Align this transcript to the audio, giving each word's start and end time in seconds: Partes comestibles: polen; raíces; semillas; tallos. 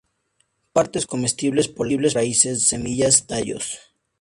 Partes 0.73 1.05
comestibles: 1.05 1.67
polen; 1.75 1.99
raíces; 2.17 2.65
semillas; 2.71 3.23
tallos. 3.29 3.65